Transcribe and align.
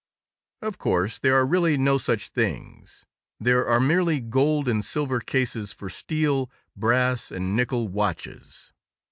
Of 0.63 0.79
course, 0.79 1.19
there 1.19 1.35
are 1.35 1.45
really 1.45 1.77
no 1.77 1.99
such 1.99 2.29
things; 2.29 3.05
there 3.39 3.67
are 3.67 3.79
merely 3.79 4.19
gold 4.19 4.67
and 4.67 4.83
silver 4.83 5.19
cases 5.19 5.73
for 5.73 5.91
steel, 5.91 6.49
brass 6.75 7.29
and 7.29 7.55
nickel 7.55 7.87
watches. 7.87 8.71